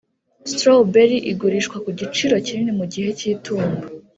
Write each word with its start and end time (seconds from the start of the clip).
]strawberry 0.51 1.17
igurishwa 1.31 1.77
ku 1.83 1.89
giciro 1.99 2.33
kinini 2.45 2.71
mu 2.79 2.85
gihe 2.93 3.09
cy'itumba. 3.19 3.77